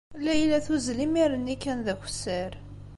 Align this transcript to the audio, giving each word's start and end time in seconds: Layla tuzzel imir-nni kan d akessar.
Layla 0.25 0.59
tuzzel 0.65 0.99
imir-nni 1.05 1.55
kan 1.63 1.79
d 1.85 1.87
akessar. 1.93 2.51